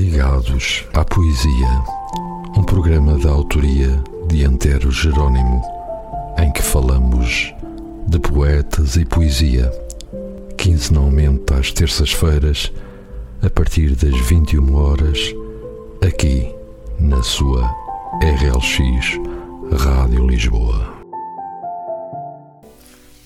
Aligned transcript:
Ligados 0.00 0.86
à 0.94 1.04
Poesia, 1.04 1.84
um 2.56 2.62
programa 2.62 3.18
da 3.18 3.28
autoria 3.28 4.02
de 4.28 4.46
Antero 4.46 4.90
Jerónimo, 4.90 5.62
em 6.38 6.50
que 6.50 6.62
falamos 6.62 7.52
de 8.08 8.18
poetas 8.18 8.96
e 8.96 9.04
poesia, 9.04 9.70
quinzenalmente 10.56 11.52
às 11.52 11.70
terças-feiras, 11.70 12.72
a 13.42 13.50
partir 13.50 13.94
das 13.94 14.18
21 14.26 14.74
horas, 14.74 15.34
aqui 16.00 16.50
na 16.98 17.22
sua 17.22 17.68
RLX 18.22 19.20
Rádio 19.84 20.26
Lisboa. 20.26 20.94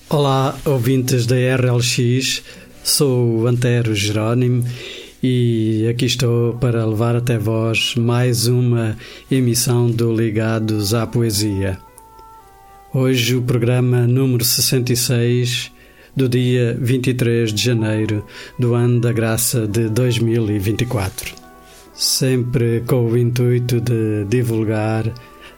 Olá, 0.09 0.53
ouvintes 0.65 1.25
da 1.25 1.37
RLX, 1.37 2.43
sou 2.83 3.47
Antero 3.47 3.95
Jerónimo 3.95 4.65
e 5.27 5.87
aqui 5.87 6.05
estou 6.05 6.53
para 6.53 6.85
levar 6.85 7.15
até 7.15 7.35
vós 7.35 7.95
mais 7.95 8.45
uma 8.45 8.95
emissão 9.31 9.89
do 9.89 10.15
Ligados 10.15 10.93
à 10.93 11.07
Poesia. 11.07 11.79
Hoje 12.93 13.35
o 13.35 13.41
programa 13.41 14.05
número 14.05 14.45
66 14.45 15.71
do 16.15 16.29
dia 16.29 16.77
23 16.79 17.51
de 17.51 17.59
janeiro 17.59 18.23
do 18.59 18.75
ano 18.75 19.01
da 19.01 19.11
graça 19.11 19.65
de 19.65 19.89
2024. 19.89 21.33
Sempre 21.95 22.83
com 22.85 23.07
o 23.07 23.17
intuito 23.17 23.81
de 23.81 24.25
divulgar 24.29 25.11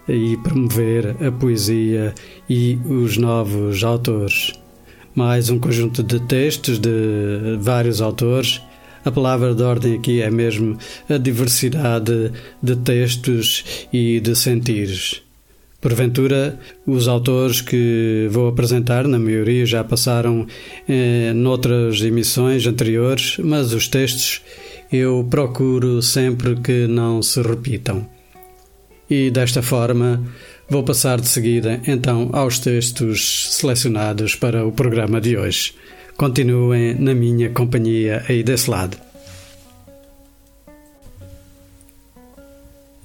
e 0.07 0.37
promover 0.37 1.13
a 1.21 1.29
poesia 1.29 2.15
e 2.49 2.79
os 2.85 3.17
novos 3.17 3.83
autores. 3.83 4.53
Mais 5.13 5.49
um 5.49 5.59
conjunto 5.59 6.01
de 6.01 6.21
textos 6.21 6.79
de 6.79 7.57
vários 7.59 7.99
autores 7.99 8.61
a 9.03 9.11
palavra 9.11 9.53
de 9.53 9.63
ordem 9.63 9.95
aqui 9.95 10.21
é 10.21 10.29
mesmo 10.29 10.77
a 11.09 11.17
diversidade 11.17 12.31
de 12.61 12.75
textos 12.75 13.87
e 13.91 14.19
de 14.19 14.35
sentires. 14.35 15.21
Porventura, 15.79 16.59
os 16.85 17.07
autores 17.07 17.61
que 17.61 18.27
vou 18.31 18.47
apresentar, 18.47 19.07
na 19.07 19.19
maioria 19.19 19.65
já 19.65 19.83
passaram 19.83 20.47
eh, 20.89 21.31
noutras 21.33 22.01
emissões 22.01 22.65
anteriores, 22.65 23.37
mas 23.37 23.73
os 23.73 23.87
textos 23.87 24.41
eu 24.91 25.25
procuro 25.29 26.01
sempre 26.01 26.55
que 26.55 26.87
não 26.87 27.21
se 27.21 27.41
repitam. 27.41 28.09
E 29.09 29.29
desta 29.29 29.61
forma, 29.61 30.21
vou 30.67 30.83
passar 30.83 31.21
de 31.21 31.27
seguida 31.27 31.79
então 31.87 32.29
aos 32.33 32.59
textos 32.59 33.53
selecionados 33.53 34.35
para 34.35 34.65
o 34.65 34.71
programa 34.71 35.21
de 35.21 35.37
hoje. 35.37 35.73
Continuem 36.17 36.95
na 36.95 37.13
minha 37.13 37.51
companhia 37.51 38.25
aí 38.27 38.41
desse 38.41 38.67
lado. 38.71 38.97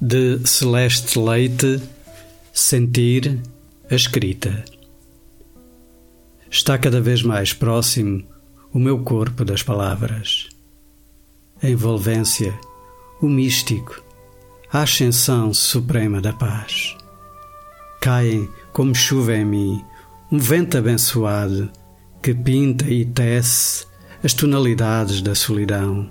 De 0.00 0.38
Celeste 0.46 1.18
Leite, 1.18 1.78
Sentir 2.54 3.38
a 3.90 3.94
Escrita. 3.94 4.64
Está 6.50 6.78
cada 6.78 7.02
vez 7.02 7.22
mais 7.22 7.52
próximo 7.52 8.24
o 8.72 8.78
meu 8.78 9.00
corpo 9.00 9.44
das 9.44 9.62
palavras. 9.62 10.48
A 11.62 11.68
envolvência, 11.68 12.58
o 13.20 13.26
místico, 13.26 14.02
a 14.72 14.84
ascensão 14.84 15.52
suprema 15.52 16.18
da 16.18 16.32
paz. 16.32 16.96
Caem 18.00 18.48
como 18.72 18.94
chuva 18.94 19.36
em 19.36 19.44
mim 19.44 19.84
um 20.30 20.38
vento 20.38 20.78
abençoado 20.78 21.70
que 22.22 22.32
pinta 22.32 22.88
e 22.88 23.04
tece 23.04 23.84
as 24.22 24.32
tonalidades 24.32 25.20
da 25.20 25.34
solidão. 25.34 26.08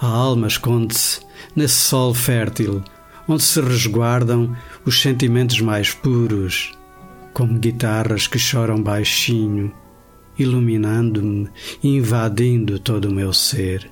A 0.00 0.06
alma 0.06 0.46
esconde-se 0.46 1.20
nesse 1.54 1.74
sol 1.74 2.14
fértil 2.14 2.82
onde 3.28 3.42
se 3.42 3.60
resguardam 3.60 4.56
os 4.86 5.00
sentimentos 5.00 5.60
mais 5.60 5.92
puros, 5.92 6.72
como 7.34 7.58
guitarras 7.58 8.26
que 8.26 8.38
choram 8.38 8.82
baixinho, 8.82 9.70
iluminando-me 10.38 11.48
e 11.82 11.96
invadindo 11.96 12.78
todo 12.78 13.06
o 13.06 13.14
meu 13.14 13.34
ser. 13.34 13.90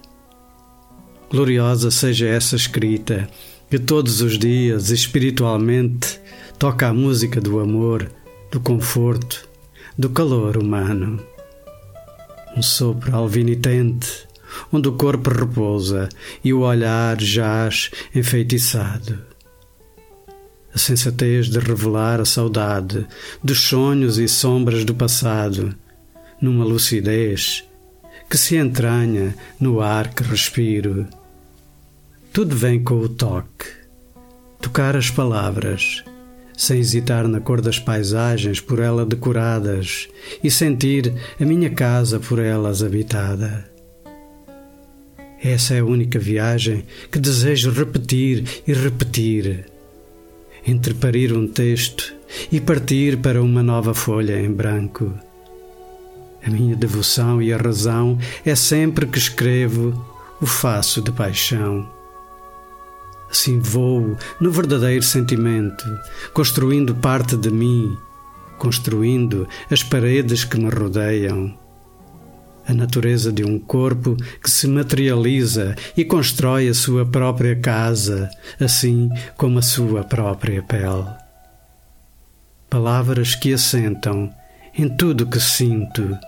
Gloriosa 1.31 1.91
seja 1.91 2.27
essa 2.27 2.57
escrita 2.57 3.29
que 3.69 3.79
todos 3.79 4.23
os 4.23 4.39
dias 4.39 4.91
espiritualmente 4.91 6.19
toca 6.59 6.89
a 6.89 6.95
música 6.95 7.41
do 7.41 7.59
amor, 7.59 8.11
do 8.51 8.61
conforto, 8.61 9.52
do 9.97 10.11
calor 10.11 10.57
humano. 10.57 11.21
Um 12.57 12.63
sopro 12.63 13.15
alvinitente, 13.15 14.27
onde 14.73 14.89
o 14.89 14.93
corpo 14.93 15.31
repousa 15.31 16.09
e 16.43 16.53
o 16.53 16.61
olhar 16.61 17.21
jaz 17.21 17.91
enfeitiçado. 18.15 19.19
A 20.75 20.79
sensatez 20.79 21.49
de 21.49 21.59
revelar 21.59 22.21
a 22.21 22.25
saudade 22.25 23.07
dos 23.43 23.61
sonhos 23.61 24.19
e 24.19 24.27
sombras 24.27 24.85
do 24.85 24.95
passado, 24.95 25.75
numa 26.41 26.65
lucidez 26.65 27.65
que 28.29 28.39
se 28.39 28.57
entranha 28.57 29.35
no 29.61 29.81
ar 29.83 30.15
que 30.15 30.23
respiro. 30.23 31.07
Tudo 32.33 32.57
vem 32.57 32.83
com 32.83 32.99
o 32.99 33.09
toque, 33.09 33.67
tocar 34.59 34.97
as 34.97 35.11
palavras 35.11 36.03
sem 36.57 36.79
hesitar 36.79 37.27
na 37.27 37.41
cor 37.41 37.61
das 37.61 37.79
paisagens 37.79 38.61
por 38.61 38.79
ela 38.79 39.05
decoradas 39.05 40.09
e 40.43 40.51
sentir 40.51 41.13
a 41.41 41.45
minha 41.45 41.71
casa 41.71 42.21
por 42.21 42.39
elas 42.39 42.83
habitada. 42.83 43.71
Essa 45.43 45.75
é 45.75 45.81
a 45.81 45.85
única 45.85 46.19
viagem 46.19 46.85
que 47.11 47.19
desejo 47.19 47.71
repetir 47.71 48.45
e 48.67 48.73
repetir. 48.73 49.67
Entre 50.65 50.95
parir 50.95 51.33
um 51.33 51.49
texto 51.49 52.15
e 52.51 52.61
partir 52.61 53.17
para 53.17 53.43
uma 53.43 53.63
nova 53.63 53.93
folha 53.93 54.41
em 54.41 54.53
branco. 54.53 55.13
A 56.45 56.51
minha 56.51 56.77
devoção 56.77 57.43
e 57.43 57.53
a 57.53 57.57
razão 57.57 58.19
é 58.45 58.55
sempre 58.55 59.07
que 59.07 59.19
escrevo, 59.19 60.07
o 60.41 60.47
faço 60.47 61.03
de 61.03 61.11
paixão 61.11 62.02
Assim 63.33 63.59
vou 63.61 64.15
no 64.39 64.51
verdadeiro 64.51 65.03
sentimento, 65.03 65.85
construindo 66.35 66.95
parte 66.95 67.35
de 67.35 67.51
mim, 67.51 67.97
construindo 68.59 69.49
as 69.71 69.83
paredes 69.83 70.45
que 70.45 70.59
me 70.59 70.69
rodeiam. 70.69 71.59
A 72.69 72.75
natureza 72.75 73.33
de 73.33 73.43
um 73.43 73.59
corpo 73.59 74.17
que 74.43 74.51
se 74.51 74.69
materializa 74.69 75.75
e 75.97 76.05
constrói 76.05 76.69
a 76.69 76.75
sua 76.75 77.07
própria 77.07 77.57
casa, 77.57 78.31
assim 78.61 79.09
como 79.39 79.61
a 79.61 79.63
sua 79.63 80.05
própria 80.05 80.63
pele. 80.63 81.09
Palavras 82.69 83.35
que 83.35 83.55
assentam 83.55 84.31
em 84.77 84.95
tudo 84.95 85.27
que 85.27 85.41
sinto 85.41 86.19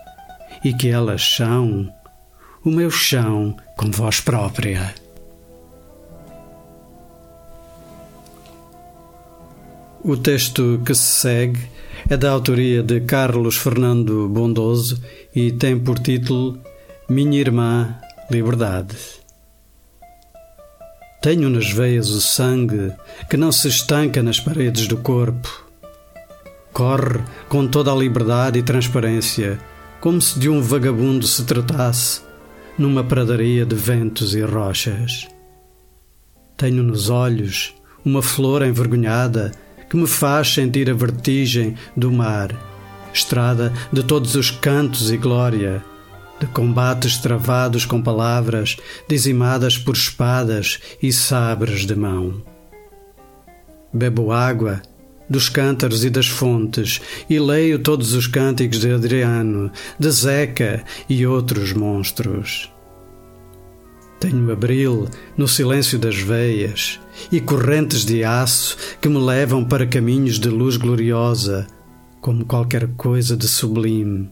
e 0.63 0.73
que 0.73 0.89
elas 0.89 1.23
são 1.23 1.87
o 2.63 2.71
meu 2.71 2.89
chão 2.89 3.55
com 3.77 3.91
voz 3.91 4.19
própria. 4.19 5.04
O 10.07 10.15
texto 10.15 10.79
que 10.85 10.93
se 10.93 11.01
segue 11.01 11.67
é 12.07 12.15
da 12.15 12.29
autoria 12.29 12.83
de 12.83 13.01
Carlos 13.01 13.57
Fernando 13.57 14.29
Bondoso 14.29 15.01
e 15.35 15.51
tem 15.51 15.79
por 15.79 15.97
título 15.97 16.59
Minha 17.09 17.39
Irmã 17.39 17.95
Liberdade. 18.29 18.95
Tenho 21.23 21.49
nas 21.49 21.71
veias 21.71 22.09
o 22.09 22.21
sangue 22.21 22.93
que 23.31 23.35
não 23.35 23.51
se 23.51 23.67
estanca 23.67 24.21
nas 24.21 24.39
paredes 24.39 24.87
do 24.87 24.97
corpo. 24.97 25.65
Corre 26.71 27.23
com 27.49 27.65
toda 27.65 27.91
a 27.91 27.95
liberdade 27.95 28.59
e 28.59 28.63
transparência, 28.63 29.59
como 29.99 30.21
se 30.21 30.37
de 30.37 30.47
um 30.47 30.61
vagabundo 30.61 31.25
se 31.25 31.43
tratasse, 31.45 32.21
numa 32.77 33.03
pradaria 33.03 33.65
de 33.65 33.75
ventos 33.75 34.35
e 34.35 34.41
rochas. 34.41 35.27
Tenho 36.55 36.83
nos 36.83 37.09
olhos 37.09 37.73
uma 38.05 38.21
flor 38.21 38.61
envergonhada 38.61 39.64
que 39.89 39.97
me 39.97 40.07
faz 40.07 40.53
sentir 40.53 40.89
a 40.89 40.93
vertigem 40.93 41.75
do 41.95 42.11
mar, 42.11 42.55
estrada 43.13 43.71
de 43.91 44.03
todos 44.03 44.35
os 44.35 44.51
cantos 44.51 45.11
e 45.11 45.17
glória, 45.17 45.83
de 46.39 46.47
combates 46.47 47.17
travados 47.17 47.85
com 47.85 48.01
palavras 48.01 48.77
dizimadas 49.07 49.77
por 49.77 49.95
espadas 49.95 50.79
e 51.01 51.11
sabres 51.11 51.85
de 51.85 51.95
mão. 51.95 52.41
Bebo 53.93 54.31
água 54.31 54.81
dos 55.29 55.49
cântaros 55.49 56.03
e 56.03 56.09
das 56.09 56.27
fontes 56.27 57.01
e 57.29 57.39
leio 57.39 57.79
todos 57.79 58.13
os 58.13 58.27
cânticos 58.27 58.79
de 58.79 58.91
Adriano, 58.91 59.71
de 59.97 60.11
Zeca 60.11 60.83
e 61.09 61.25
outros 61.25 61.73
monstros. 61.73 62.74
Tenho 64.25 64.51
abril 64.51 65.07
no 65.37 65.47
silêncio 65.47 65.99
das 65.99 66.17
veias 66.17 66.99
e 67.31 67.39
correntes 67.39 68.03
de 68.03 68.23
aço 68.23 68.75
que 68.99 69.07
me 69.07 69.19
levam 69.19 69.63
para 69.63 69.85
caminhos 69.85 70.39
de 70.39 70.49
luz 70.49 70.77
gloriosa, 70.77 71.67
como 72.21 72.43
qualquer 72.43 72.87
coisa 72.97 73.37
de 73.37 73.47
sublime. 73.47 74.27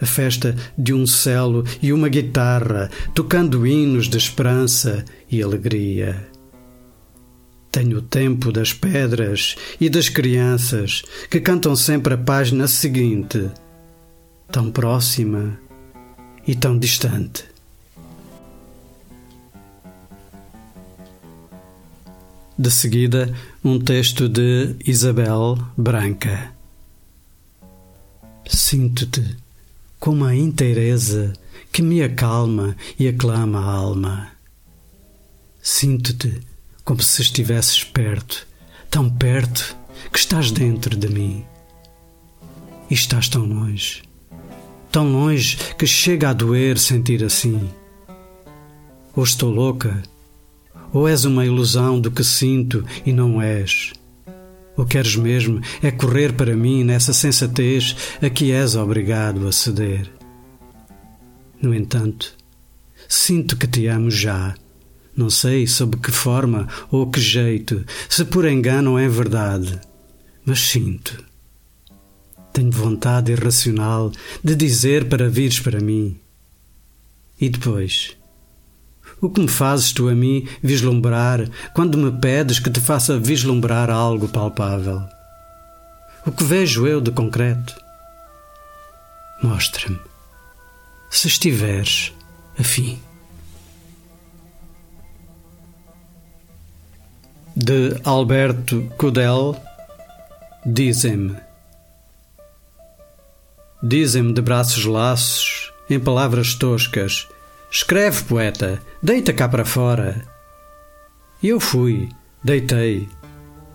a 0.00 0.04
festa 0.04 0.56
de 0.76 0.92
um 0.92 1.06
celo 1.06 1.62
e 1.80 1.92
uma 1.92 2.08
guitarra, 2.08 2.90
tocando 3.14 3.64
hinos 3.64 4.08
de 4.08 4.18
esperança 4.18 5.04
e 5.30 5.40
alegria. 5.40 6.28
Tenho 7.70 7.98
o 7.98 8.02
tempo 8.02 8.50
das 8.50 8.72
pedras 8.72 9.54
e 9.80 9.88
das 9.88 10.08
crianças 10.08 11.04
que 11.30 11.38
cantam 11.38 11.76
sempre 11.76 12.14
a 12.14 12.18
página 12.18 12.66
seguinte, 12.66 13.48
tão 14.50 14.72
próxima 14.72 15.56
e 16.44 16.56
tão 16.56 16.76
distante. 16.76 17.55
De 22.58 22.70
seguida, 22.70 23.34
um 23.62 23.78
texto 23.78 24.30
de 24.30 24.76
Isabel 24.86 25.58
Branca. 25.76 26.54
Sinto-te 28.46 29.36
com 30.00 30.12
uma 30.12 30.34
inteireza 30.34 31.34
que 31.70 31.82
me 31.82 32.02
acalma 32.02 32.74
e 32.98 33.08
aclama 33.08 33.60
a 33.60 33.74
alma. 33.74 34.28
Sinto-te 35.60 36.40
como 36.82 37.02
se 37.02 37.20
estivesses 37.20 37.84
perto, 37.84 38.46
tão 38.90 39.10
perto 39.10 39.76
que 40.10 40.18
estás 40.18 40.50
dentro 40.50 40.96
de 40.96 41.10
mim. 41.10 41.44
E 42.88 42.94
estás 42.94 43.28
tão 43.28 43.44
longe, 43.44 44.02
tão 44.90 45.12
longe 45.12 45.58
que 45.78 45.86
chega 45.86 46.30
a 46.30 46.32
doer 46.32 46.78
sentir 46.78 47.22
assim. 47.22 47.68
Ou 49.14 49.24
estou 49.24 49.50
louca, 49.50 50.02
ou 50.92 51.08
és 51.08 51.24
uma 51.24 51.44
ilusão 51.44 52.00
do 52.00 52.10
que 52.10 52.24
sinto 52.24 52.84
e 53.04 53.12
não 53.12 53.40
és. 53.40 53.92
O 54.76 54.84
queres 54.84 55.16
mesmo 55.16 55.60
é 55.82 55.90
correr 55.90 56.34
para 56.34 56.54
mim 56.54 56.84
nessa 56.84 57.12
sensatez 57.12 57.96
a 58.20 58.28
que 58.28 58.52
és 58.52 58.74
obrigado 58.74 59.48
a 59.48 59.52
ceder. 59.52 60.10
No 61.60 61.74
entanto, 61.74 62.34
sinto 63.08 63.56
que 63.56 63.66
te 63.66 63.86
amo 63.86 64.10
já. 64.10 64.54
Não 65.16 65.30
sei 65.30 65.66
sob 65.66 65.96
que 65.96 66.12
forma 66.12 66.68
ou 66.90 67.10
que 67.10 67.18
jeito, 67.18 67.86
se 68.06 68.22
por 68.26 68.46
engano 68.46 68.92
ou 68.92 68.98
é 68.98 69.08
verdade, 69.08 69.80
mas 70.44 70.60
sinto. 70.60 71.24
Tenho 72.52 72.70
vontade 72.70 73.32
irracional 73.32 74.12
de 74.44 74.54
dizer 74.54 75.08
para 75.08 75.30
vires 75.30 75.58
para 75.58 75.80
mim. 75.80 76.20
E 77.40 77.48
depois, 77.48 78.16
o 79.20 79.30
que 79.30 79.40
me 79.40 79.48
fazes 79.48 79.92
tu 79.92 80.08
a 80.08 80.14
mim 80.14 80.46
vislumbrar 80.62 81.48
quando 81.74 81.96
me 81.96 82.10
pedes 82.20 82.58
que 82.58 82.70
te 82.70 82.80
faça 82.80 83.18
vislumbrar 83.18 83.90
algo 83.90 84.28
palpável? 84.28 85.02
O 86.26 86.32
que 86.32 86.44
vejo 86.44 86.86
eu 86.86 87.00
de 87.00 87.10
concreto? 87.10 87.74
Mostra-me, 89.42 89.98
se 91.10 91.28
estiveres 91.28 92.12
afim. 92.58 92.98
De 97.54 97.98
Alberto 98.04 98.82
Cudel, 98.98 99.56
dizem-me. 100.64 101.36
Dizem-me 103.82 104.32
de 104.32 104.42
braços 104.42 104.84
laços, 104.84 105.72
em 105.88 106.00
palavras 106.00 106.54
toscas, 106.54 107.28
Escreve, 107.70 108.22
poeta, 108.24 108.80
deita 109.02 109.32
cá 109.32 109.48
para 109.48 109.64
fora. 109.64 110.24
E 111.42 111.48
eu 111.48 111.60
fui, 111.60 112.08
deitei. 112.42 113.08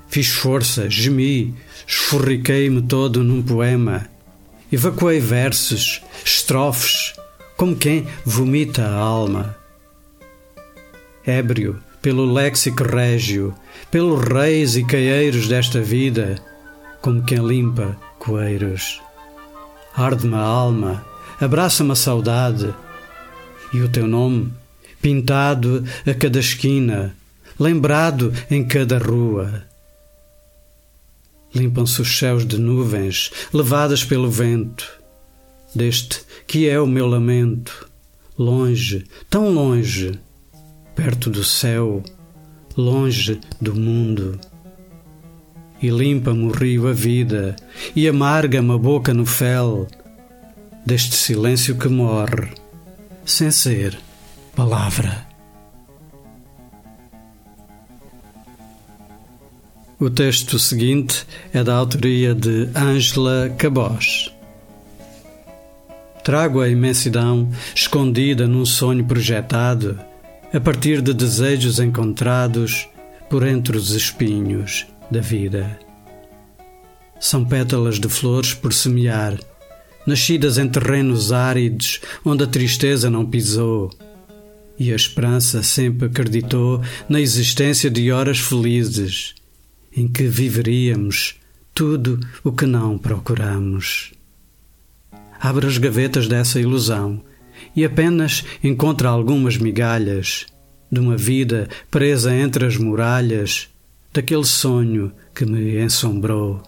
Fiz 0.07 0.29
força, 0.29 0.89
gemi, 0.89 1.55
esforriquei-me 1.87 2.81
todo 2.81 3.23
num 3.23 3.41
poema. 3.41 4.09
Evacuei 4.71 5.19
versos, 5.19 6.01
estrofes, 6.23 7.13
como 7.57 7.75
quem 7.75 8.07
vomita 8.25 8.83
a 8.83 8.95
alma. 8.95 9.55
Ébrio, 11.25 11.81
pelo 12.01 12.31
léxico 12.33 12.83
régio, 12.83 13.53
pelos 13.91 14.23
reis 14.23 14.75
e 14.75 14.83
caeiros 14.83 15.47
desta 15.47 15.79
vida, 15.81 16.35
como 17.01 17.23
quem 17.23 17.45
limpa 17.45 17.95
coeiros. 18.17 19.01
Arde-me 19.93 20.35
a 20.35 20.39
alma, 20.39 21.05
abraça-me 21.39 21.91
a 21.91 21.95
saudade, 21.95 22.73
e 23.73 23.81
o 23.81 23.89
teu 23.89 24.07
nome, 24.07 24.51
pintado 25.01 25.83
a 26.05 26.13
cada 26.13 26.39
esquina, 26.39 27.15
lembrado 27.59 28.33
em 28.49 28.63
cada 28.63 28.97
rua. 28.97 29.63
Limpam-se 31.53 32.01
os 32.01 32.17
céus 32.17 32.45
de 32.45 32.57
nuvens, 32.57 33.31
levadas 33.53 34.03
pelo 34.03 34.29
vento, 34.29 34.89
deste 35.75 36.21
que 36.47 36.67
é 36.67 36.79
o 36.79 36.87
meu 36.87 37.07
lamento, 37.07 37.89
longe, 38.37 39.05
tão 39.29 39.51
longe, 39.53 40.19
perto 40.95 41.29
do 41.29 41.43
céu, 41.43 42.03
longe 42.77 43.39
do 43.59 43.75
mundo. 43.75 44.39
E 45.81 45.89
limpa-me 45.89 46.45
o 46.45 46.51
rio 46.51 46.87
a 46.87 46.93
vida, 46.93 47.55
e 47.95 48.07
amarga-me 48.07 48.71
a 48.71 48.77
boca 48.77 49.13
no 49.13 49.25
fel, 49.25 49.87
deste 50.85 51.15
silêncio 51.15 51.77
que 51.77 51.87
morre 51.87 52.60
sem 53.25 53.51
ser 53.51 53.97
palavra. 54.55 55.25
O 59.99 60.09
texto 60.09 60.57
seguinte 60.57 61.25
é 61.53 61.63
da 61.63 61.75
autoria 61.75 62.33
de 62.33 62.69
Ângela 62.75 63.53
Cabos. 63.57 64.33
Trago 66.23 66.59
a 66.61 66.67
imensidão 66.67 67.49
escondida 67.75 68.47
num 68.47 68.65
sonho 68.65 69.05
projetado, 69.05 69.99
a 70.53 70.59
partir 70.59 71.01
de 71.01 71.13
desejos 71.13 71.79
encontrados 71.79 72.87
por 73.29 73.47
entre 73.47 73.77
os 73.77 73.91
espinhos 73.91 74.87
da 75.09 75.21
vida. 75.21 75.79
São 77.19 77.45
pétalas 77.45 77.99
de 77.99 78.09
flores 78.09 78.53
por 78.53 78.73
semear 78.73 79.37
nascidas 80.05 80.57
em 80.57 80.67
terrenos 80.67 81.31
áridos 81.31 82.01
onde 82.23 82.43
a 82.43 82.47
tristeza 82.47 83.09
não 83.09 83.25
pisou. 83.25 83.91
E 84.77 84.91
a 84.91 84.95
esperança 84.95 85.61
sempre 85.61 86.07
acreditou 86.07 86.81
na 87.07 87.21
existência 87.21 87.89
de 87.89 88.11
horas 88.11 88.39
felizes 88.39 89.35
em 89.95 90.07
que 90.07 90.23
viveríamos 90.23 91.35
tudo 91.73 92.19
o 92.43 92.51
que 92.51 92.65
não 92.65 92.97
procuramos. 92.97 94.13
Abre 95.39 95.67
as 95.67 95.77
gavetas 95.77 96.27
dessa 96.27 96.59
ilusão 96.59 97.21
e 97.75 97.85
apenas 97.85 98.43
encontra 98.63 99.09
algumas 99.09 99.57
migalhas 99.57 100.45
de 100.91 100.99
uma 100.99 101.17
vida 101.17 101.69
presa 101.89 102.35
entre 102.35 102.65
as 102.65 102.77
muralhas 102.77 103.69
daquele 104.13 104.43
sonho 104.43 105.11
que 105.33 105.45
me 105.45 105.81
ensombrou. 105.81 106.61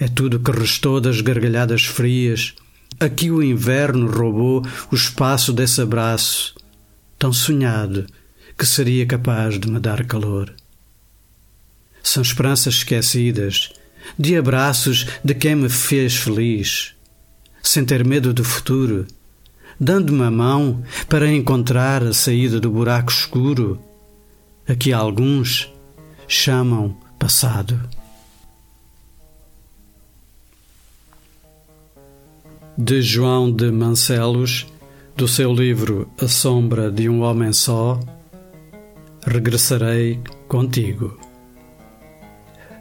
É 0.00 0.06
tudo 0.06 0.38
que 0.38 0.50
restou 0.52 1.00
das 1.00 1.20
gargalhadas 1.20 1.84
frias, 1.84 2.54
a 3.00 3.08
que 3.08 3.30
o 3.30 3.42
inverno 3.42 4.08
roubou 4.08 4.62
o 4.90 4.94
espaço 4.94 5.52
desse 5.52 5.80
abraço, 5.80 6.54
tão 7.18 7.32
sonhado 7.32 8.06
que 8.56 8.64
seria 8.64 9.06
capaz 9.06 9.58
de 9.58 9.68
me 9.68 9.80
dar 9.80 10.04
calor. 10.06 10.54
São 12.02 12.22
esperanças 12.22 12.74
esquecidas, 12.74 13.72
de 14.16 14.36
abraços 14.36 15.06
de 15.24 15.34
quem 15.34 15.54
me 15.54 15.68
fez 15.68 16.16
feliz, 16.16 16.94
sem 17.62 17.84
ter 17.84 18.04
medo 18.04 18.32
do 18.32 18.44
futuro, 18.44 19.06
dando-me 19.78 20.22
a 20.22 20.30
mão 20.30 20.82
para 21.08 21.30
encontrar 21.30 22.02
a 22.02 22.12
saída 22.12 22.60
do 22.60 22.70
buraco 22.70 23.10
escuro, 23.10 23.80
a 24.66 24.74
que 24.74 24.92
alguns 24.92 25.72
chamam 26.26 26.96
passado. 27.18 27.97
De 32.80 33.02
João 33.02 33.50
de 33.50 33.72
Mancelos, 33.72 34.64
do 35.16 35.26
seu 35.26 35.52
livro 35.52 36.08
A 36.22 36.28
Sombra 36.28 36.92
de 36.92 37.08
um 37.08 37.22
Homem 37.22 37.52
Só, 37.52 37.98
Regressarei 39.26 40.20
contigo. 40.46 41.18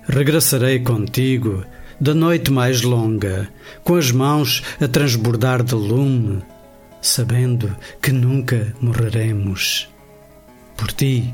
Regressarei 0.07 0.81
contigo 0.81 1.65
da 1.99 2.13
noite 2.13 2.51
mais 2.51 2.83
longa, 2.83 3.49
com 3.83 3.95
as 3.95 4.11
mãos 4.11 4.61
a 4.79 4.87
transbordar 4.87 5.63
de 5.63 5.73
lume, 5.73 6.43
sabendo 7.01 7.75
que 7.99 8.11
nunca 8.11 8.75
morreremos. 8.79 9.89
Por 10.77 10.91
ti 10.91 11.33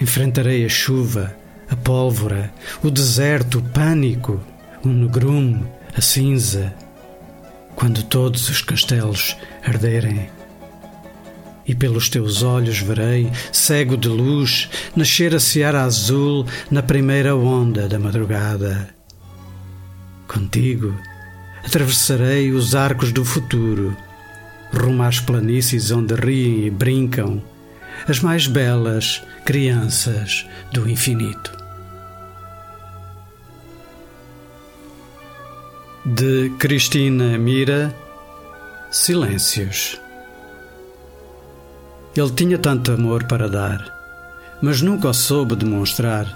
enfrentarei 0.00 0.64
a 0.64 0.68
chuva, 0.68 1.36
a 1.70 1.76
pólvora, 1.76 2.52
o 2.82 2.90
deserto, 2.90 3.60
o 3.60 3.62
pânico, 3.62 4.40
o 4.84 4.88
negrume, 4.88 5.62
a 5.96 6.00
cinza 6.00 6.74
quando 7.74 8.02
todos 8.02 8.48
os 8.48 8.60
castelos 8.62 9.36
arderem. 9.64 10.28
E 11.66 11.74
pelos 11.74 12.08
teus 12.08 12.42
olhos 12.42 12.78
verei, 12.78 13.30
cego 13.52 13.96
de 13.96 14.08
luz, 14.08 14.68
nascer 14.96 15.34
a 15.34 15.40
seara 15.40 15.82
azul 15.82 16.46
na 16.70 16.82
primeira 16.82 17.36
onda 17.36 17.88
da 17.88 17.98
madrugada. 17.98 18.88
Contigo, 20.26 20.96
atravessarei 21.64 22.50
os 22.50 22.74
arcos 22.74 23.12
do 23.12 23.24
futuro, 23.24 23.96
rumo 24.72 25.02
às 25.02 25.20
planícies 25.20 25.90
onde 25.90 26.14
riem 26.14 26.66
e 26.66 26.70
brincam 26.70 27.42
as 28.08 28.18
mais 28.20 28.46
belas 28.46 29.22
crianças 29.44 30.46
do 30.72 30.88
infinito. 30.88 31.61
De 36.04 36.50
Cristina 36.58 37.38
Mira, 37.38 37.94
Silêncios. 38.90 40.00
Ele 42.16 42.30
tinha 42.30 42.58
tanto 42.58 42.90
amor 42.90 43.22
para 43.28 43.48
dar, 43.48 44.58
mas 44.60 44.82
nunca 44.82 45.10
o 45.10 45.14
soube 45.14 45.54
demonstrar. 45.54 46.26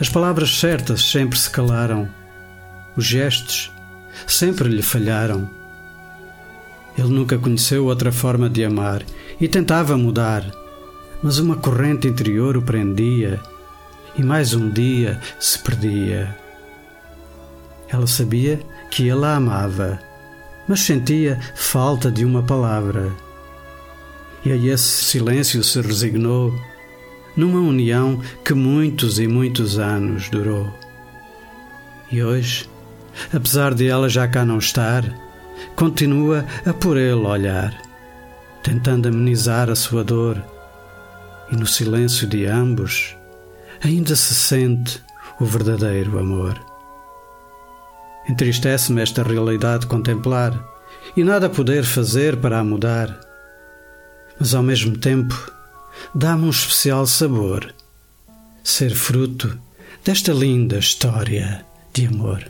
As 0.00 0.08
palavras 0.08 0.58
certas 0.58 1.02
sempre 1.02 1.38
se 1.38 1.50
calaram, 1.50 2.08
os 2.96 3.04
gestos 3.04 3.70
sempre 4.26 4.70
lhe 4.70 4.80
falharam. 4.80 5.50
Ele 6.96 7.08
nunca 7.08 7.36
conheceu 7.36 7.84
outra 7.84 8.10
forma 8.10 8.48
de 8.48 8.64
amar 8.64 9.02
e 9.38 9.48
tentava 9.48 9.98
mudar, 9.98 10.50
mas 11.22 11.38
uma 11.38 11.56
corrente 11.56 12.08
interior 12.08 12.56
o 12.56 12.62
prendia 12.62 13.38
e 14.16 14.22
mais 14.22 14.54
um 14.54 14.70
dia 14.70 15.20
se 15.38 15.58
perdia. 15.58 16.41
Ela 17.92 18.06
sabia 18.06 18.58
que 18.90 19.08
ele 19.08 19.24
a 19.24 19.36
amava, 19.36 19.98
mas 20.66 20.80
sentia 20.80 21.38
falta 21.54 22.10
de 22.10 22.24
uma 22.24 22.42
palavra. 22.42 23.12
E 24.44 24.50
a 24.50 24.56
esse 24.56 25.04
silêncio 25.04 25.62
se 25.62 25.80
resignou, 25.82 26.58
numa 27.36 27.60
união 27.60 28.18
que 28.42 28.54
muitos 28.54 29.18
e 29.18 29.28
muitos 29.28 29.78
anos 29.78 30.30
durou. 30.30 30.72
E 32.10 32.22
hoje, 32.22 32.68
apesar 33.32 33.74
de 33.74 33.86
ela 33.86 34.08
já 34.08 34.26
cá 34.26 34.44
não 34.44 34.58
estar, 34.58 35.04
continua 35.76 36.46
a 36.64 36.72
por 36.72 36.96
ele 36.96 37.12
olhar, 37.12 37.78
tentando 38.62 39.08
amenizar 39.08 39.68
a 39.68 39.76
sua 39.76 40.02
dor, 40.02 40.42
e 41.50 41.56
no 41.56 41.66
silêncio 41.66 42.26
de 42.26 42.46
ambos 42.46 43.14
ainda 43.84 44.16
se 44.16 44.34
sente 44.34 45.02
o 45.38 45.44
verdadeiro 45.44 46.18
amor. 46.18 46.71
Entristece-me 48.28 49.02
esta 49.02 49.22
realidade 49.22 49.86
contemplar 49.86 50.52
e 51.16 51.24
nada 51.24 51.50
poder 51.50 51.84
fazer 51.84 52.36
para 52.36 52.58
a 52.58 52.64
mudar. 52.64 53.18
Mas 54.38 54.54
ao 54.54 54.62
mesmo 54.62 54.96
tempo, 54.96 55.52
dá-me 56.14 56.44
um 56.44 56.50
especial 56.50 57.06
sabor 57.06 57.74
ser 58.62 58.94
fruto 58.94 59.58
desta 60.04 60.32
linda 60.32 60.78
história 60.78 61.64
de 61.92 62.06
amor. 62.06 62.44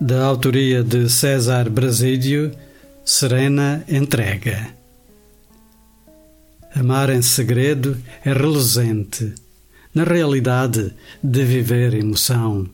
Da 0.00 0.24
autoria 0.24 0.82
de 0.82 1.08
César 1.08 1.68
Brasílio, 1.68 2.54
Serena 3.04 3.84
Entrega. 3.88 4.68
Amar 6.74 7.10
em 7.10 7.22
segredo 7.22 7.96
é 8.24 8.32
reluzente 8.32 9.34
na 9.94 10.02
realidade 10.02 10.92
de 11.22 11.44
viver 11.44 11.94
emoção, 11.94 12.68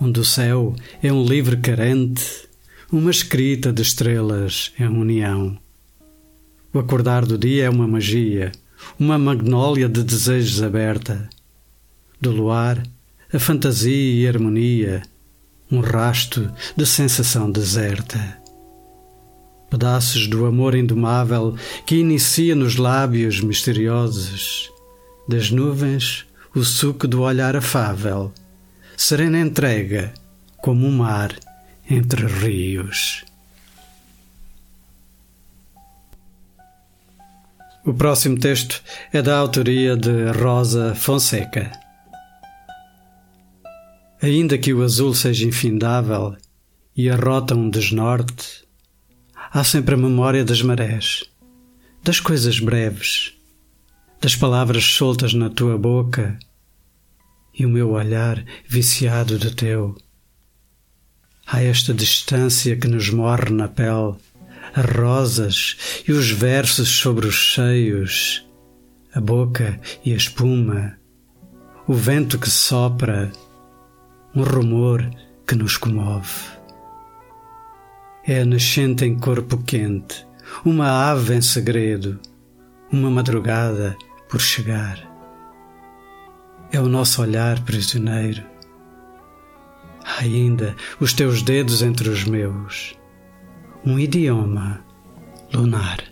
onde 0.00 0.18
o 0.18 0.24
céu 0.24 0.74
é 1.00 1.12
um 1.12 1.24
livre 1.24 1.56
carente, 1.58 2.48
uma 2.90 3.10
escrita 3.10 3.72
de 3.72 3.82
estrelas 3.82 4.72
em 4.78 4.86
união. 4.86 5.56
O 6.74 6.78
acordar 6.80 7.24
do 7.24 7.38
dia 7.38 7.66
é 7.66 7.70
uma 7.70 7.86
magia, 7.86 8.50
uma 8.98 9.16
magnólia 9.16 9.88
de 9.88 10.02
desejos 10.02 10.60
aberta. 10.60 11.28
Do 12.20 12.32
luar, 12.32 12.82
a 13.32 13.38
fantasia 13.38 14.22
e 14.22 14.26
harmonia, 14.26 15.02
um 15.70 15.78
rasto 15.78 16.50
de 16.76 16.84
sensação 16.84 17.48
deserta. 17.48 18.38
Pedaços 19.70 20.26
do 20.26 20.46
amor 20.46 20.74
indomável 20.74 21.54
que 21.86 21.96
inicia 21.96 22.56
nos 22.56 22.76
lábios 22.76 23.40
misteriosos 23.40 24.72
das 25.28 25.50
nuvens 25.50 26.24
o 26.54 26.64
suco 26.64 27.06
do 27.06 27.20
olhar 27.20 27.54
afável, 27.54 28.32
serena 28.96 29.38
entrega 29.38 30.14
como 30.56 30.86
um 30.86 30.90
mar 30.90 31.38
entre 31.88 32.26
rios. 32.26 33.24
O 37.84 37.92
próximo 37.92 38.38
texto 38.38 38.82
é 39.12 39.20
da 39.20 39.36
autoria 39.36 39.96
de 39.96 40.30
Rosa 40.32 40.94
Fonseca. 40.94 41.70
Ainda 44.20 44.58
que 44.58 44.74
o 44.74 44.82
azul 44.82 45.14
seja 45.14 45.46
infindável 45.46 46.36
e 46.96 47.08
a 47.08 47.16
rota 47.16 47.54
um 47.54 47.70
desnorte, 47.70 48.64
há 49.50 49.62
sempre 49.62 49.94
a 49.94 49.98
memória 49.98 50.44
das 50.44 50.60
marés, 50.60 51.24
das 52.02 52.18
coisas 52.18 52.58
breves 52.58 53.37
das 54.20 54.34
palavras 54.34 54.84
soltas 54.84 55.32
na 55.32 55.48
tua 55.48 55.78
boca 55.78 56.38
e 57.58 57.64
o 57.64 57.68
meu 57.68 57.90
olhar 57.90 58.44
viciado 58.66 59.38
de 59.38 59.54
teu. 59.54 59.96
Há 61.46 61.62
esta 61.62 61.94
distância 61.94 62.76
que 62.76 62.88
nos 62.88 63.10
morre 63.10 63.50
na 63.50 63.68
pele, 63.68 64.14
as 64.74 64.84
rosas 64.84 65.76
e 66.06 66.12
os 66.12 66.30
versos 66.30 66.88
sobre 66.88 67.26
os 67.26 67.34
cheios, 67.34 68.46
a 69.14 69.20
boca 69.20 69.80
e 70.04 70.12
a 70.12 70.16
espuma, 70.16 70.98
o 71.86 71.94
vento 71.94 72.38
que 72.38 72.50
sopra, 72.50 73.32
um 74.34 74.42
rumor 74.42 75.08
que 75.46 75.54
nos 75.54 75.76
comove. 75.76 76.58
É 78.26 78.42
a 78.42 78.44
nascente 78.44 79.06
em 79.06 79.18
corpo 79.18 79.56
quente, 79.58 80.26
uma 80.64 81.10
ave 81.10 81.34
em 81.34 81.40
segredo, 81.40 82.20
uma 82.92 83.10
madrugada 83.10 83.96
por 84.28 84.40
chegar. 84.40 84.98
É 86.70 86.80
o 86.80 86.88
nosso 86.88 87.22
olhar 87.22 87.62
prisioneiro. 87.64 88.42
Ainda 90.18 90.76
os 91.00 91.12
teus 91.12 91.42
dedos 91.42 91.82
entre 91.82 92.08
os 92.08 92.24
meus. 92.24 92.96
Um 93.84 93.98
idioma 93.98 94.84
lunar. 95.52 96.02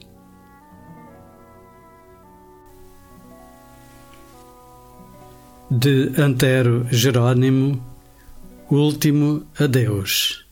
De 5.70 6.12
Antero 6.16 6.86
Jerônimo, 6.90 7.82
Último 8.70 9.46
Adeus. 9.58 10.46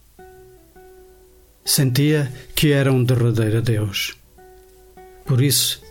Sentia 1.65 2.33
que 2.55 2.73
era 2.73 2.93
um 2.93 3.03
derradeiro 3.03 3.59
adeus. 3.59 4.17
Por 5.25 5.41
isso, 5.41 5.84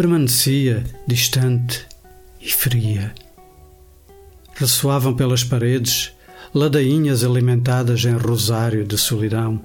permanecia 0.00 0.82
distante 1.06 1.86
e 2.40 2.50
fria. 2.50 3.12
Ressoavam 4.54 5.14
pelas 5.14 5.44
paredes 5.44 6.10
ladainhas 6.54 7.22
alimentadas 7.22 8.02
em 8.06 8.16
rosário 8.16 8.82
de 8.82 8.96
solidão. 8.96 9.60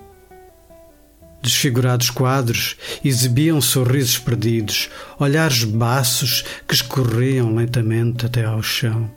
Desfigurados 1.41 2.09
quadros 2.09 2.75
exibiam 3.01 3.61
sorrisos 3.61 4.17
perdidos, 4.17 4.89
olhares 5.17 5.63
baços 5.63 6.43
que 6.67 6.73
escorriam 6.73 7.55
lentamente 7.55 8.25
até 8.25 8.43
ao 8.43 8.61
chão. 8.61 9.09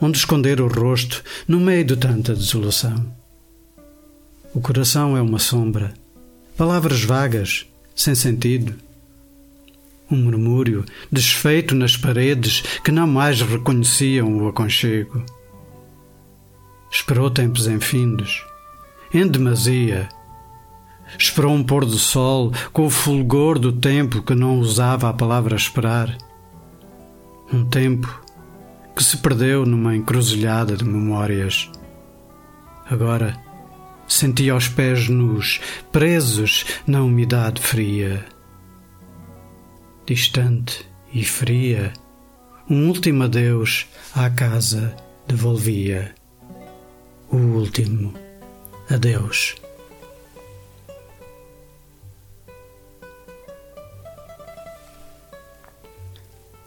Onde 0.00 0.18
esconder 0.18 0.60
o 0.60 0.66
rosto 0.66 1.22
no 1.46 1.60
meio 1.60 1.84
de 1.84 1.94
tanta 1.94 2.34
desolação? 2.34 3.14
O 4.52 4.60
coração 4.60 5.16
é 5.16 5.22
uma 5.22 5.38
sombra, 5.38 5.94
palavras 6.56 7.04
vagas, 7.04 7.64
sem 7.94 8.16
sentido 8.16 8.74
um 10.10 10.16
murmúrio 10.16 10.84
desfeito 11.10 11.74
nas 11.74 11.96
paredes 11.96 12.62
que 12.82 12.92
não 12.92 13.06
mais 13.06 13.40
reconheciam 13.40 14.36
o 14.38 14.48
aconchego. 14.48 15.24
Esperou 16.90 17.30
tempos 17.30 17.66
enfindos, 17.66 18.44
em 19.12 19.26
demasia. 19.26 20.08
Esperou 21.18 21.52
um 21.52 21.64
pôr 21.64 21.84
do 21.84 21.98
sol 21.98 22.52
com 22.72 22.86
o 22.86 22.90
fulgor 22.90 23.58
do 23.58 23.72
tempo 23.72 24.22
que 24.22 24.34
não 24.34 24.58
usava 24.58 25.08
a 25.08 25.12
palavra 25.12 25.56
esperar. 25.56 26.16
Um 27.52 27.64
tempo 27.64 28.22
que 28.94 29.02
se 29.02 29.18
perdeu 29.18 29.64
numa 29.64 29.96
encruzilhada 29.96 30.76
de 30.76 30.84
memórias. 30.84 31.70
Agora 32.90 33.38
sentia 34.06 34.54
os 34.54 34.68
pés 34.68 35.08
nus, 35.08 35.60
presos 35.90 36.66
na 36.86 37.02
umidade 37.02 37.60
fria 37.60 38.26
distante 40.06 40.86
e 41.12 41.24
fria, 41.24 41.92
um 42.68 42.88
último 42.88 43.24
adeus 43.24 43.86
à 44.14 44.30
casa 44.30 44.94
devolvia. 45.26 46.14
O 47.30 47.36
último 47.36 48.14
adeus. 48.90 49.54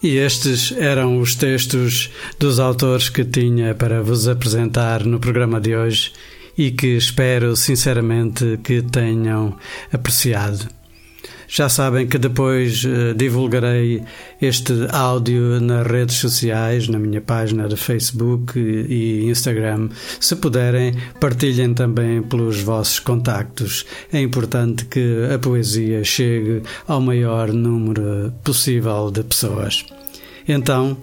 E 0.01 0.17
estes 0.17 0.71
eram 0.71 1.19
os 1.19 1.33
textos 1.33 2.11
dos 2.37 2.59
autores 2.59 3.09
que 3.09 3.25
tinha 3.25 3.73
para 3.73 4.03
vos 4.03 4.27
apresentar 4.27 5.03
no 5.03 5.19
programa 5.19 5.59
de 5.59 5.75
hoje 5.75 6.13
e 6.55 6.69
que 6.69 6.95
espero 6.95 7.55
sinceramente 7.55 8.59
que 8.63 8.83
tenham 8.83 9.57
apreciado. 9.91 10.69
Já 11.47 11.69
sabem 11.69 12.07
que 12.07 12.17
depois 12.17 12.83
uh, 12.83 13.13
divulgarei 13.15 14.03
este 14.41 14.73
áudio 14.91 15.59
nas 15.61 15.85
redes 15.85 16.15
sociais, 16.17 16.87
na 16.87 16.99
minha 16.99 17.21
página 17.21 17.67
de 17.67 17.75
Facebook 17.75 18.57
e 18.59 19.25
Instagram. 19.25 19.89
Se 20.19 20.35
puderem, 20.35 20.93
partilhem 21.19 21.73
também 21.73 22.21
pelos 22.21 22.61
vossos 22.61 22.99
contactos. 22.99 23.85
É 24.11 24.19
importante 24.19 24.85
que 24.85 25.29
a 25.33 25.39
poesia 25.39 26.03
chegue 26.03 26.63
ao 26.87 27.01
maior 27.01 27.51
número 27.51 28.33
possível 28.43 29.11
de 29.11 29.23
pessoas. 29.23 29.85
Então, 30.47 30.97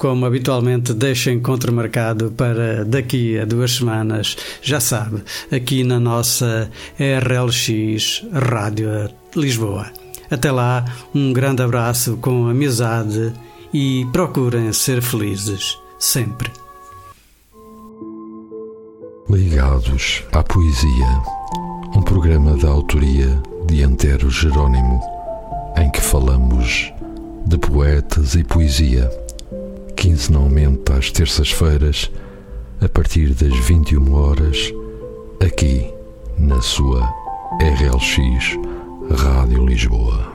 como 0.00 0.24
habitualmente 0.24 0.94
deixo 0.94 1.28
encontro 1.28 1.70
marcado 1.74 2.30
para 2.30 2.86
daqui 2.86 3.38
a 3.38 3.44
duas 3.44 3.72
semanas, 3.72 4.34
já 4.62 4.80
sabe, 4.80 5.22
aqui 5.52 5.84
na 5.84 6.00
nossa 6.00 6.70
RLX 6.98 8.24
Rádio 8.32 9.10
Lisboa. 9.36 9.92
Até 10.30 10.50
lá, 10.50 10.86
um 11.14 11.34
grande 11.34 11.62
abraço 11.62 12.16
com 12.16 12.48
amizade 12.48 13.30
e 13.74 14.06
procurem 14.10 14.72
ser 14.72 15.02
felizes 15.02 15.78
sempre. 15.98 16.50
Ligados 19.28 20.22
à 20.32 20.42
Poesia, 20.42 21.22
um 21.94 22.00
programa 22.00 22.56
da 22.56 22.70
autoria 22.70 23.38
de 23.66 23.82
Antero 23.82 24.30
Jerônimo, 24.30 24.98
em 25.76 25.90
que 25.90 26.00
falamos 26.00 26.90
de 27.46 27.58
poetas 27.58 28.34
e 28.34 28.42
poesia 28.42 29.10
quinzenalmente 29.96 30.92
às 30.92 31.10
terças-feiras, 31.10 32.10
a 32.80 32.88
partir 32.88 33.34
das 33.34 33.54
21 33.66 34.12
horas, 34.14 34.72
aqui 35.40 35.92
na 36.38 36.60
sua 36.60 37.06
RLX 37.60 38.58
Rádio 39.10 39.66
Lisboa. 39.66 40.29